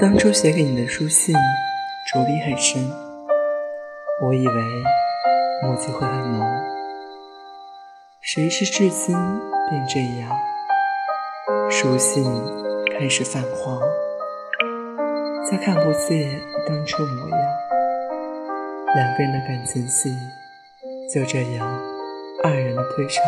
[0.00, 1.34] 当初写给你的书信，
[2.12, 2.82] 着笔很深，
[4.22, 4.54] 我以为
[5.62, 6.46] 墨迹会很浓，
[8.20, 9.16] 谁知至今
[9.70, 10.30] 便这样。
[11.70, 12.24] 书信
[12.98, 13.80] 开始泛黄，
[15.50, 17.38] 再看不见当初模样。
[18.94, 20.10] 两个人的感情戏，
[21.12, 21.80] 就这样
[22.44, 23.22] 黯然退场。